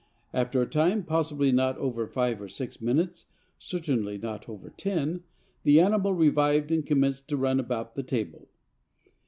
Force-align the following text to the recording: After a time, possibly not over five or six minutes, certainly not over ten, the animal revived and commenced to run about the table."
After 0.33 0.63
a 0.63 0.67
time, 0.67 1.03
possibly 1.03 1.51
not 1.51 1.77
over 1.77 2.07
five 2.07 2.41
or 2.41 2.47
six 2.47 2.81
minutes, 2.81 3.27
certainly 3.59 4.17
not 4.17 4.49
over 4.49 4.71
ten, 4.71 5.21
the 5.61 5.79
animal 5.79 6.15
revived 6.15 6.71
and 6.71 6.83
commenced 6.83 7.27
to 7.27 7.37
run 7.37 7.59
about 7.59 7.93
the 7.93 8.01
table." 8.01 8.47